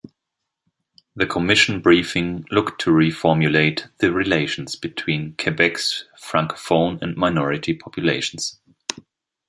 The 1.15 1.27
commission 1.27 1.79
briefing 1.79 2.43
looked 2.49 2.81
to 2.81 2.89
reformulate 2.89 3.87
the 3.99 4.11
relations 4.11 4.75
between 4.75 5.35
Quebec's 5.37 6.05
francophone 6.19 6.99
and 7.03 7.15
minority 7.15 7.75
populations. 7.75 8.59